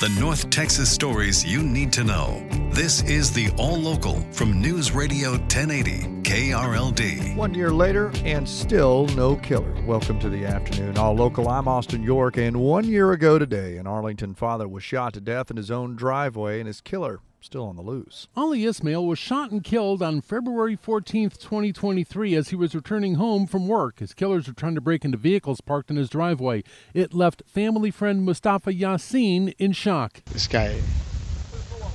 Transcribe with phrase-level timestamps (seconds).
[0.00, 2.46] The North Texas stories you need to know.
[2.70, 7.34] This is the All Local from News Radio 1080 KRLD.
[7.34, 9.74] One year later, and still no killer.
[9.86, 10.98] Welcome to the afternoon.
[10.98, 15.14] All Local, I'm Austin York, and one year ago today, an Arlington father was shot
[15.14, 18.28] to death in his own driveway, and his killer still on the loose.
[18.36, 23.46] Ali Ismail was shot and killed on February 14, 2023, as he was returning home
[23.46, 24.00] from work.
[24.00, 26.64] His killers were trying to break into vehicles parked in his driveway.
[26.94, 30.22] It left family friend Mustafa Yassin in shock.
[30.26, 30.80] This guy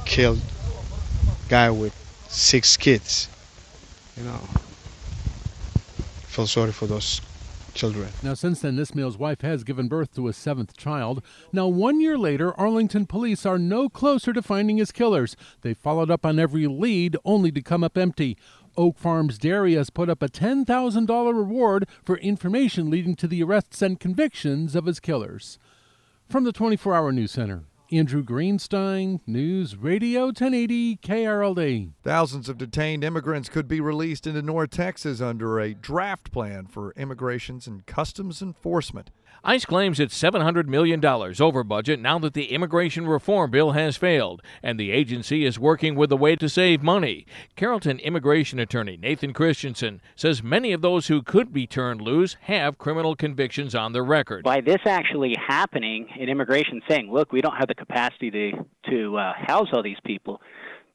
[0.05, 0.41] killed
[1.49, 1.93] guy with
[2.29, 3.29] six kids.
[4.17, 4.39] You know,
[5.99, 7.21] I feel sorry for those
[7.73, 8.09] children.
[8.21, 11.23] Now, since then, Ismail's wife has given birth to a seventh child.
[11.51, 15.35] Now, one year later, Arlington police are no closer to finding his killers.
[15.61, 18.37] They followed up on every lead, only to come up empty.
[18.75, 23.81] Oak Farms Dairy has put up a $10,000 reward for information leading to the arrests
[23.81, 25.59] and convictions of his killers.
[26.29, 31.91] From the 24 Hour News Center, Andrew Greenstein, News Radio 1080 KRLD.
[32.01, 36.93] Thousands of detained immigrants could be released into North Texas under a draft plan for
[36.93, 39.11] immigrations and customs enforcement.
[39.45, 44.41] ICE claims it's $700 million over budget now that the immigration reform bill has failed,
[44.63, 47.25] and the agency is working with a way to save money.
[47.57, 52.77] Carrollton immigration attorney Nathan Christensen says many of those who could be turned loose have
[52.77, 54.45] criminal convictions on their record.
[54.45, 59.17] By this actually happening, and immigration saying, look, we don't have the capacity to, to
[59.17, 60.39] uh, house all these people,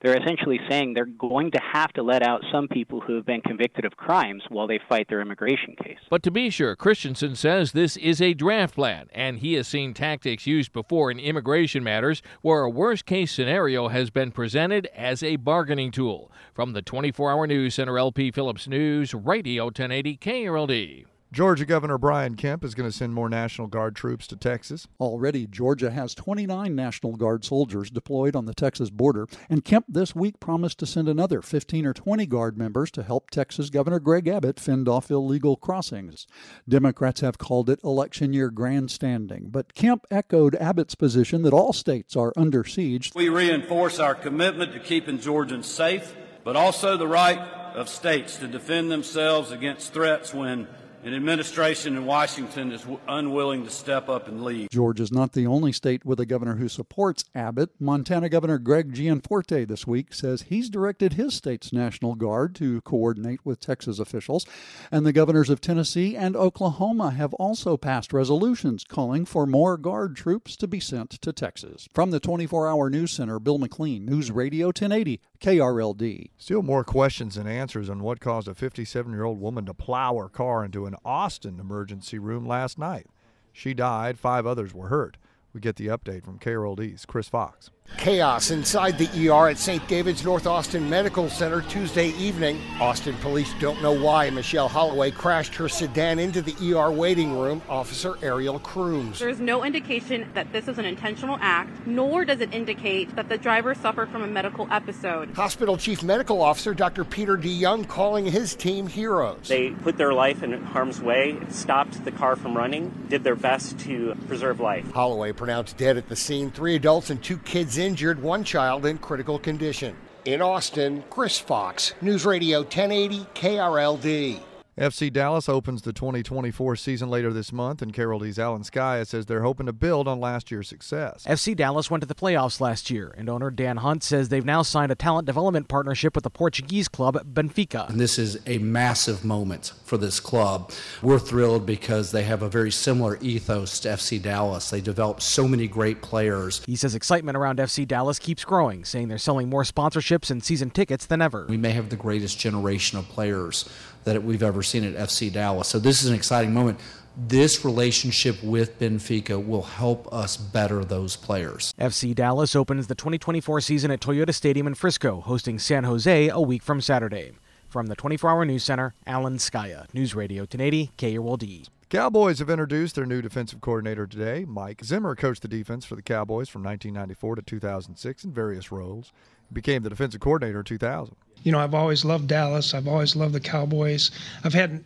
[0.01, 3.41] they're essentially saying they're going to have to let out some people who have been
[3.41, 5.99] convicted of crimes while they fight their immigration case.
[6.09, 9.95] But to be sure, Christensen says this is a draft plan, and he has seen
[9.95, 15.23] tactics used before in immigration matters where a worst case scenario has been presented as
[15.23, 16.31] a bargaining tool.
[16.55, 21.07] From the 24 hour news center, LP Phillips News, Radio 1080 KRLD.
[21.31, 24.89] Georgia Governor Brian Kemp is going to send more National Guard troops to Texas.
[24.99, 30.15] Already, Georgia has 29 National Guard soldiers deployed on the Texas border, and Kemp this
[30.15, 34.27] week promised to send another 15 or 20 Guard members to help Texas Governor Greg
[34.27, 36.27] Abbott fend off illegal crossings.
[36.67, 42.17] Democrats have called it election year grandstanding, but Kemp echoed Abbott's position that all states
[42.17, 43.13] are under siege.
[43.15, 47.39] We reinforce our commitment to keeping Georgians safe, but also the right
[47.75, 50.67] of states to defend themselves against threats when
[51.05, 54.69] an administration in Washington is unwilling to step up and lead.
[54.71, 57.71] Georgia is not the only state with a governor who supports Abbott.
[57.79, 63.45] Montana Governor Greg Gianforte this week says he's directed his state's National Guard to coordinate
[63.45, 64.45] with Texas officials.
[64.91, 70.17] And the governors of Tennessee and Oklahoma have also passed resolutions calling for more Guard
[70.17, 71.89] troops to be sent to Texas.
[71.95, 76.31] From the 24 hour news center, Bill McLean, News Radio 1080, KRLD.
[76.37, 80.17] Still more questions and answers on what caused a 57 year old woman to plow
[80.17, 83.07] her car into an Austin emergency room last night.
[83.53, 85.17] She died, five others were hurt.
[85.53, 87.71] We get the update from KRLD's Chris Fox.
[87.97, 89.87] Chaos inside the ER at St.
[89.89, 92.61] David's North Austin Medical Center Tuesday evening.
[92.81, 97.61] Austin police don't know why Michelle Holloway crashed her sedan into the ER waiting room.
[97.69, 99.19] Officer Ariel Crooms.
[99.19, 103.29] There is no indication that this is an intentional act, nor does it indicate that
[103.29, 105.31] the driver suffered from a medical episode.
[105.35, 107.05] Hospital Chief Medical Officer Dr.
[107.05, 109.49] Peter DeYoung calling his team heroes.
[109.49, 113.79] They put their life in harm's way, stopped the car from running, did their best
[113.81, 114.89] to preserve life.
[114.93, 116.53] Holloway pronounced dead at the scene.
[116.53, 119.97] Three adults and two kids injured, one child in critical condition.
[120.25, 124.41] In Austin, Chris Fox, News Radio 1080 KRLD.
[124.79, 129.43] FC Dallas opens the 2024 season later this month, and KRLD's Alan Skya says they're
[129.43, 131.25] hoping to build on last year's success.
[131.27, 134.63] FC Dallas went to the playoffs last year, and owner Dan Hunt says they've now
[134.63, 137.89] signed a talent development partnership with the Portuguese club Benfica.
[137.89, 140.71] And this is a massive moment for this club.
[141.03, 144.71] We're thrilled because they have a very similar ethos to FC Dallas.
[144.71, 146.63] They develop so many great players.
[146.67, 150.71] He says excitement around FC Dallas keeps growing, saying they're selling more sponsorships and season
[150.71, 151.47] tickets than ever.
[151.49, 153.69] We may have the greatest generation of players
[154.05, 155.69] that we've ever seen at FC Dallas.
[155.69, 156.81] So this is an exciting moment.
[157.17, 161.75] This relationship with Benfica will help us better those players.
[161.79, 166.41] FC Dallas opens the 2024 season at Toyota Stadium in Frisco, hosting San Jose a
[166.41, 167.33] week from Saturday.
[167.69, 171.69] From the 24 Hour News Center, Alan Skaya, News Radio 1080, KRLD.
[171.91, 174.45] Cowboys have introduced their new defensive coordinator today.
[174.47, 179.11] Mike Zimmer coached the defense for the Cowboys from 1994 to 2006 in various roles.
[179.49, 181.17] He became the defensive coordinator in 2000.
[181.45, 182.75] You know, I've always loved Dallas.
[182.75, 184.11] I've always loved the Cowboys.
[184.45, 184.85] I've had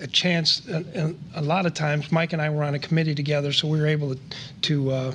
[0.00, 3.52] a chance, a, a lot of times, Mike and I were on a committee together,
[3.52, 4.20] so we were able to,
[4.62, 5.14] to uh,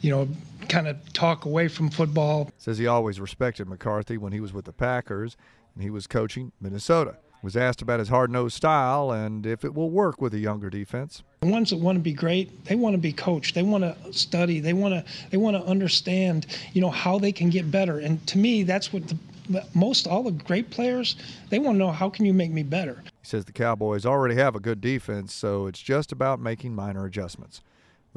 [0.00, 0.26] you know,
[0.70, 2.50] kind of talk away from football.
[2.56, 5.36] Says he always respected McCarthy when he was with the Packers
[5.74, 7.18] and he was coaching Minnesota.
[7.42, 10.68] Was asked about his hard nosed style and if it will work with a younger
[10.70, 11.22] defense.
[11.40, 13.54] The ones that want to be great, they want to be coached.
[13.54, 14.58] They want to study.
[14.58, 18.00] They want to they want to understand, you know, how they can get better.
[18.00, 19.16] And to me, that's what the
[19.74, 21.16] most all the great players
[21.48, 23.02] they want to know how can you make me better.
[23.04, 27.06] He says the Cowboys already have a good defense, so it's just about making minor
[27.06, 27.62] adjustments.